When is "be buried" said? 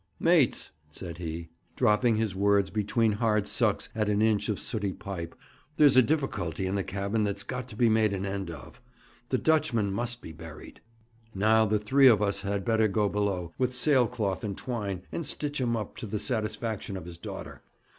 10.19-10.81